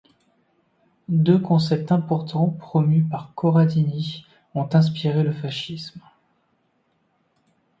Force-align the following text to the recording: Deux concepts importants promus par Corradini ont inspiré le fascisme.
Deux 1.09 1.37
concepts 1.37 1.91
importants 1.91 2.49
promus 2.49 3.03
par 3.03 3.35
Corradini 3.35 4.25
ont 4.55 4.67
inspiré 4.75 5.21
le 5.21 5.31
fascisme. 5.31 6.01